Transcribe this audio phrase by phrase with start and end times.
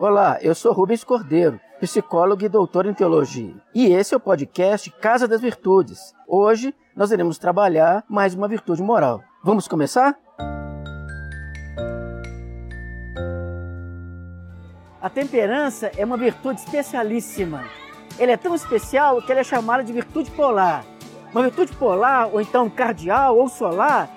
[0.00, 3.56] Olá, eu sou Rubens Cordeiro, psicólogo e doutor em teologia.
[3.74, 6.14] E esse é o podcast Casa das Virtudes.
[6.24, 9.24] Hoje nós iremos trabalhar mais uma virtude moral.
[9.42, 10.16] Vamos começar?
[15.02, 17.64] A temperança é uma virtude especialíssima.
[18.20, 20.84] Ela é tão especial que ela é chamada de virtude polar.
[21.32, 24.08] Uma virtude polar, ou então cardial ou solar,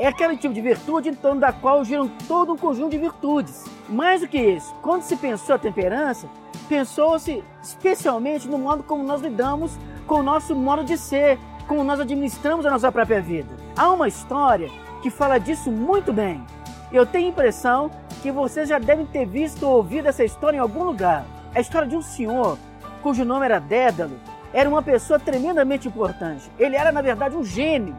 [0.00, 3.66] é aquele tipo de virtude em torno da qual giram todo um conjunto de virtudes.
[3.86, 6.26] Mais do que isso, quando se pensou a temperança,
[6.70, 12.00] pensou-se especialmente no modo como nós lidamos com o nosso modo de ser, como nós
[12.00, 13.54] administramos a nossa própria vida.
[13.76, 14.70] Há uma história
[15.02, 16.42] que fala disso muito bem.
[16.90, 17.90] Eu tenho a impressão
[18.22, 21.26] que vocês já devem ter visto ou ouvido essa história em algum lugar.
[21.54, 22.56] É a história de um senhor
[23.02, 24.18] cujo nome era Dédalo.
[24.50, 26.50] Era uma pessoa tremendamente importante.
[26.58, 27.94] Ele era, na verdade, um gênio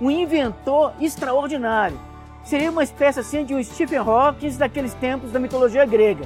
[0.00, 1.98] um inventor extraordinário.
[2.42, 6.24] Seria uma espécie assim de um Stephen Hawking daqueles tempos da mitologia grega.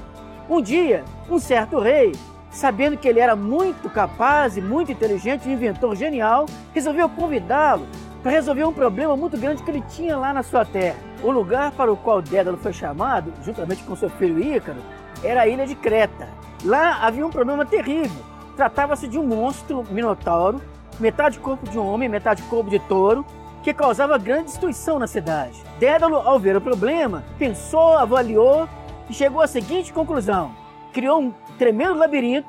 [0.49, 2.13] Um dia, um certo rei,
[2.51, 7.87] sabendo que ele era muito capaz e muito inteligente, um inventor genial, resolveu convidá-lo
[8.23, 10.97] para resolver um problema muito grande que ele tinha lá na sua terra.
[11.23, 14.79] O lugar para o qual Dédalo foi chamado, juntamente com seu filho Ícaro,
[15.23, 16.29] era a ilha de Creta.
[16.65, 18.23] Lá havia um problema terrível.
[18.57, 20.61] Tratava-se de um monstro minotauro,
[21.01, 23.27] metade corpo de um homem, metade corpo de touro,
[23.65, 25.61] que causava grande destruição na cidade.
[25.81, 28.69] Dédalo, ao ver o problema, pensou, avaliou
[29.09, 30.55] e chegou à seguinte conclusão:
[30.93, 32.47] criou um tremendo labirinto,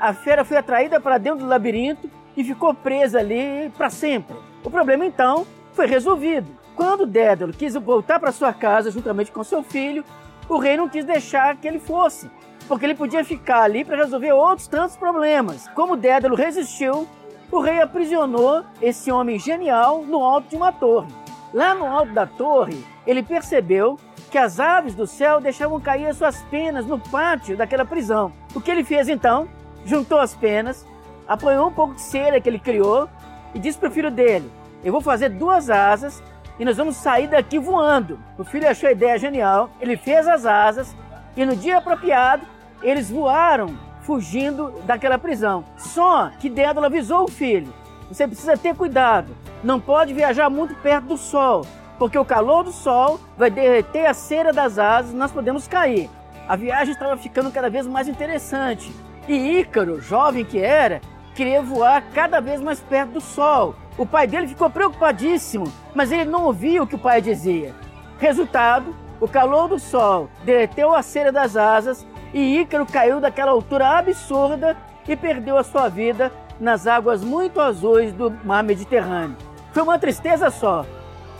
[0.00, 4.36] a fera foi atraída para dentro do labirinto e ficou presa ali para sempre.
[4.64, 6.50] O problema então foi resolvido.
[6.74, 10.04] Quando Dédalo quis voltar para sua casa juntamente com seu filho,
[10.48, 12.28] o rei não quis deixar que ele fosse,
[12.66, 15.68] porque ele podia ficar ali para resolver outros tantos problemas.
[15.68, 17.06] Como Dédalo resistiu,
[17.50, 21.12] o rei aprisionou esse homem genial no alto de uma torre.
[21.54, 23.98] Lá no alto da torre, ele percebeu
[24.30, 28.32] que as aves do céu deixavam cair as suas penas no pátio daquela prisão.
[28.54, 29.48] O que ele fez então?
[29.84, 30.84] Juntou as penas,
[31.26, 33.08] apanhou um pouco de cera que ele criou
[33.54, 34.50] e disse para o filho dele:
[34.84, 36.22] Eu vou fazer duas asas
[36.58, 38.18] e nós vamos sair daqui voando.
[38.36, 40.94] O filho achou a ideia genial, ele fez as asas
[41.36, 42.44] e no dia apropriado
[42.82, 45.64] eles voaram fugindo daquela prisão.
[45.76, 47.74] Só que Dédalo avisou o filho:
[48.08, 51.66] você precisa ter cuidado, não pode viajar muito perto do sol,
[51.98, 56.08] porque o calor do sol vai derreter a cera das asas e nós podemos cair.
[56.48, 58.94] A viagem estava ficando cada vez mais interessante
[59.26, 61.00] e Ícaro, jovem que era,
[61.34, 63.74] queria voar cada vez mais perto do sol.
[63.98, 67.74] O pai dele ficou preocupadíssimo, mas ele não ouvia o que o pai dizia.
[68.20, 73.98] Resultado: o calor do sol derreteu a cera das asas e Ícaro caiu daquela altura
[73.98, 74.76] absurda
[75.08, 79.36] e perdeu a sua vida nas águas muito azuis do mar Mediterrâneo.
[79.72, 80.84] Foi uma tristeza só.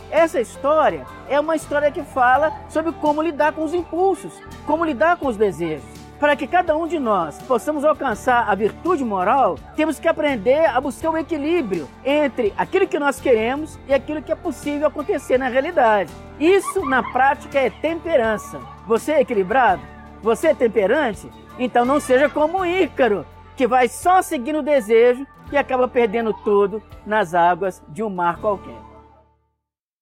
[0.09, 4.33] Essa história é uma história que fala sobre como lidar com os impulsos,
[4.65, 5.96] como lidar com os desejos.
[6.19, 10.81] Para que cada um de nós possamos alcançar a virtude moral, temos que aprender a
[10.81, 15.47] buscar o equilíbrio entre aquilo que nós queremos e aquilo que é possível acontecer na
[15.47, 16.11] realidade.
[16.39, 18.59] Isso, na prática, é temperança.
[18.87, 19.81] Você é equilibrado?
[20.23, 21.29] Você é temperante?
[21.59, 23.23] Então não seja como Ícaro,
[23.55, 28.37] que vai só seguindo o desejo e acaba perdendo tudo nas águas de um mar
[28.37, 28.81] qualquer.